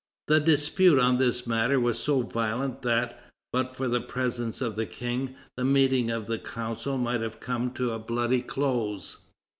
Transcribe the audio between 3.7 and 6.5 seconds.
for the presence of the King, the meeting of the